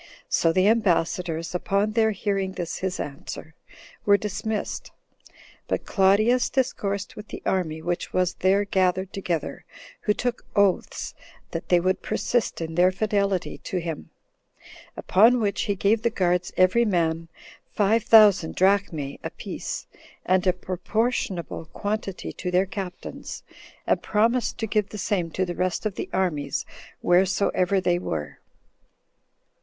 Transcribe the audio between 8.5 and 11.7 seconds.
gathered together, who took oaths that